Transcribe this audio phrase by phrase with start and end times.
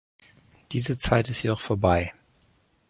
[0.71, 2.11] Diese Zeit ist jedoch vorbei.